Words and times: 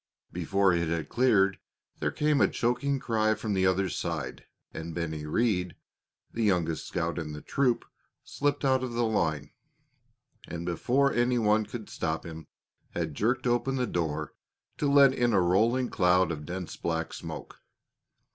Before 0.31 0.73
it 0.73 0.87
had 0.87 1.09
cleared 1.09 1.59
there 1.99 2.09
came 2.09 2.41
a 2.41 2.47
choking 2.47 2.97
cry 2.99 3.35
from 3.35 3.53
the 3.53 3.67
other 3.67 3.87
side, 3.87 4.47
and 4.73 4.95
Bennie 4.95 5.25
Rhead, 5.27 5.75
the 6.33 6.41
youngest 6.41 6.87
scout 6.87 7.19
in 7.19 7.33
the 7.33 7.41
troop, 7.43 7.85
slipped 8.23 8.65
out 8.65 8.83
of 8.83 8.93
the 8.93 9.05
line, 9.05 9.51
and 10.47 10.65
before 10.65 11.13
any 11.13 11.37
one 11.37 11.67
could 11.67 11.87
stop 11.87 12.25
him, 12.25 12.47
had 12.95 13.13
jerked 13.13 13.45
open 13.45 13.75
the 13.75 13.85
door 13.85 14.33
to 14.79 14.91
let 14.91 15.13
in 15.13 15.33
a 15.33 15.39
rolling 15.39 15.87
cloud 15.89 16.31
of 16.31 16.47
dense 16.47 16.75
black 16.77 17.13
smoke. 17.13 17.59